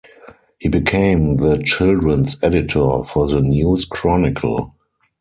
He 0.57 0.67
became 0.67 1.37
the 1.37 1.61
children's 1.61 2.35
editor 2.43 3.03
for 3.03 3.27
the 3.27 3.39
"News 3.39 3.85
Chronicle". 3.85 4.73